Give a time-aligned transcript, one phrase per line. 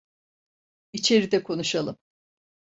[0.93, 1.97] İçeride konuşalım.